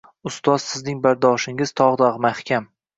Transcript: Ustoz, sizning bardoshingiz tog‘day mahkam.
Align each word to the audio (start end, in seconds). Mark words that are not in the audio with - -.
Ustoz, 0.29 0.65
sizning 0.69 0.97
bardoshingiz 1.05 1.77
tog‘day 1.85 2.21
mahkam. 2.29 2.71